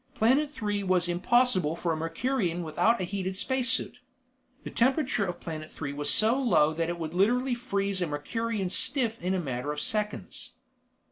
[0.15, 3.99] Planet Three was impossible for a Mercurian without a heated space suit.
[4.63, 8.71] The temperature of Planet Three was so low that it would literally freeze a Mercurian
[8.71, 10.53] stiff in a matter of seconds.